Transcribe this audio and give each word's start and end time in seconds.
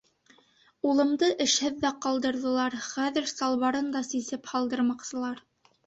Улымды 0.91 1.29
эшһеҙ 1.45 1.77
ҙә 1.85 1.93
ҡалдырҙылар, 2.07 2.81
хәҙер 2.89 3.31
салбарын 3.37 3.97
да 3.99 4.05
сисеп 4.13 4.55
һалдырмаҡсылар. 4.57 5.49